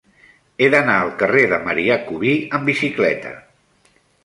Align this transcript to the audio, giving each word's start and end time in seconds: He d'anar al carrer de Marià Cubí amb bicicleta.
He 0.63 0.69
d'anar 0.75 0.95
al 1.01 1.11
carrer 1.19 1.43
de 1.51 1.59
Marià 1.67 1.99
Cubí 2.09 2.33
amb 2.59 2.73
bicicleta. 2.73 3.37